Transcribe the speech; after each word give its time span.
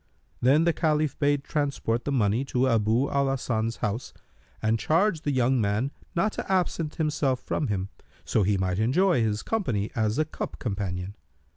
Then 0.41 0.63
the 0.63 0.73
Caliph 0.73 1.19
bade 1.19 1.43
transport 1.43 2.05
the 2.05 2.11
money 2.11 2.43
to 2.45 2.67
Abu 2.67 3.07
al 3.11 3.29
Hasan's 3.29 3.77
house 3.85 4.15
and 4.59 4.79
charged 4.79 5.25
the 5.25 5.31
young 5.31 5.61
man 5.61 5.91
not 6.15 6.31
to 6.31 6.51
absent 6.51 6.95
himself 6.95 7.39
from 7.39 7.67
him, 7.67 7.89
so 8.25 8.41
he 8.41 8.57
might 8.57 8.79
enjoy 8.79 9.21
his 9.21 9.43
company 9.43 9.91
as 9.95 10.17
a 10.17 10.25
cup 10.25 10.57
companion. 10.57 11.13